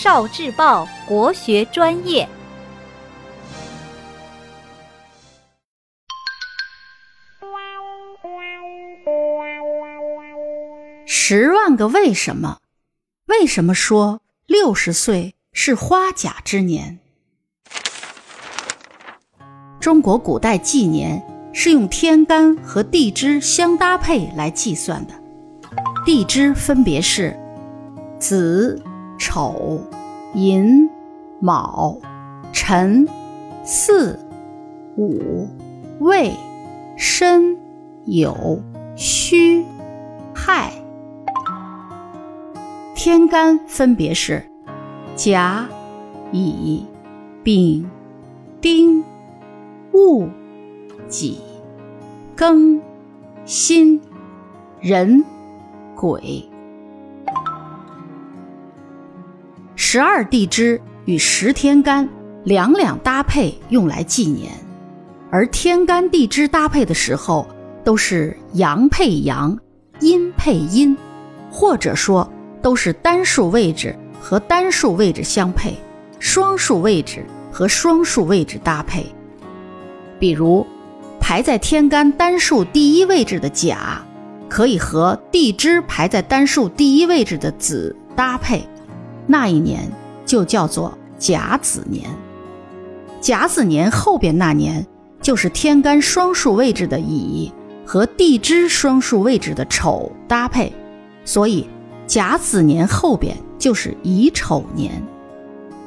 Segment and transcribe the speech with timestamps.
[0.00, 2.28] 少智报国学专业。
[11.04, 12.58] 十万个为什么？
[13.26, 17.00] 为什么说六十岁是花甲之年？
[19.80, 21.20] 中国古代纪年
[21.52, 25.14] 是用天干和地支相搭配来计算的，
[26.06, 27.36] 地支分别是
[28.20, 28.80] 子、
[29.18, 29.80] 丑、
[30.32, 30.88] 寅、
[31.40, 31.98] 卯、
[32.52, 33.06] 辰、
[33.64, 34.16] 巳、
[34.96, 35.48] 午、
[35.98, 36.32] 未、
[36.96, 37.58] 申、
[38.06, 38.62] 酉、
[38.96, 39.66] 戌、
[40.32, 40.72] 亥。
[42.94, 44.44] 天干分别是
[45.16, 45.68] 甲、
[46.30, 46.86] 乙、
[47.42, 47.90] 丙、
[48.60, 49.02] 丁、
[49.92, 50.28] 戊、
[51.08, 51.40] 己、
[52.36, 52.80] 庚、
[53.44, 54.00] 辛、
[54.80, 55.24] 壬、
[55.96, 56.48] 癸。
[59.90, 62.06] 十二地支与十天干
[62.44, 64.52] 两两搭配，用来纪年。
[65.30, 67.48] 而天干地支搭配的时候，
[67.82, 69.58] 都是阳配阳，
[70.00, 70.94] 阴配阴，
[71.50, 72.30] 或者说。
[72.60, 75.74] 都是单数位置和单数位置相配，
[76.18, 79.06] 双数位置和双数位置搭配。
[80.18, 80.66] 比如，
[81.18, 84.04] 排在天干单数第一位置的甲，
[84.50, 88.68] 可以和地支排在单数第一位置的子搭配，
[89.28, 89.88] 那一年
[90.26, 92.10] 就叫做甲子年。
[93.20, 94.84] 甲子年后边那年，
[95.22, 97.52] 就是天干双数位置的乙
[97.86, 100.72] 和地支双数位置的丑搭配，
[101.24, 101.68] 所以。
[102.06, 104.90] 甲子年后边就是乙丑年，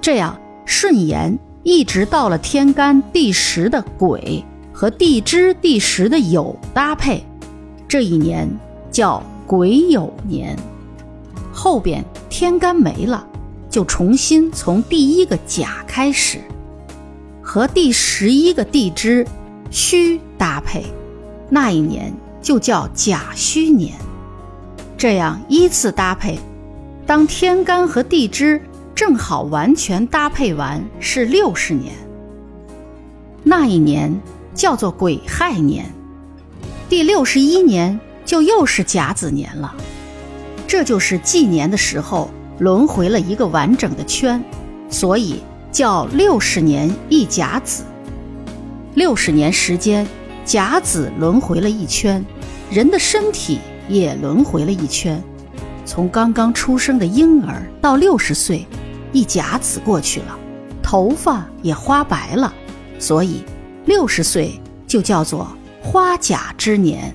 [0.00, 7.20] 这样顺延一直到了天干第十的癸和地支第十的酉搭配，
[7.88, 8.48] 这一年
[8.92, 10.56] 叫癸酉年。
[11.64, 13.26] 后边天干没了，
[13.70, 16.38] 就重新从第一个甲开始，
[17.40, 19.26] 和第十一个地支
[19.70, 20.84] 戌搭配，
[21.48, 22.12] 那一年
[22.42, 23.94] 就叫甲戌年。
[24.98, 26.38] 这样依次搭配，
[27.06, 28.60] 当天干和地支
[28.94, 31.94] 正好完全搭配完，是六十年。
[33.42, 34.14] 那一年
[34.52, 35.90] 叫做癸亥年，
[36.90, 39.74] 第六十一年就又是甲子年了。
[40.66, 44.42] 这就是纪年的时候轮回了一个完整的圈，
[44.88, 47.84] 所以叫六十年一甲子。
[48.94, 50.06] 六十年时间，
[50.44, 52.24] 甲子轮回了一圈，
[52.70, 53.58] 人的身体。
[53.86, 55.22] 也轮回了一圈，
[55.84, 58.66] 从刚刚出生的婴儿到六十岁，
[59.12, 60.38] 一甲子过去了，
[60.82, 62.50] 头发也花白了，
[62.98, 63.42] 所以
[63.84, 67.14] 六十岁就叫做花甲之年。